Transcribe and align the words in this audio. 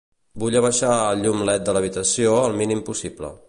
Vull 0.43 0.55
abaixar 0.61 0.93
el 1.09 1.21
llum 1.25 1.45
led 1.51 1.67
de 1.67 1.77
l'habitació 1.77 2.35
al 2.41 2.59
mínim 2.63 2.83
possible. 2.91 3.33